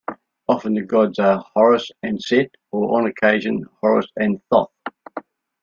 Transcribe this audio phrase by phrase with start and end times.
[0.47, 4.71] Often the gods are Horus and Set, or on occasion Horus and Thoth.